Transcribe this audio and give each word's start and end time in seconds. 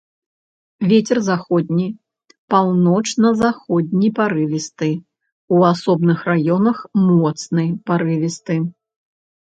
Вецер 0.91 1.17
заходні, 1.25 1.83
паўночна-заходні 2.53 4.09
парывісты, 4.21 4.91
у 5.57 5.61
асобных 5.71 6.17
раёнах 6.33 6.77
моцны 7.11 7.63
парывісты. 7.91 8.55